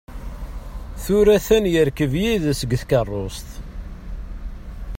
Tura 1.03 1.31
a-t-an 1.35 1.65
yerkeb 1.73 2.11
d 2.17 2.21
yid-s 2.23 2.59
deg 2.63 2.77
tkerrust. 2.81 3.47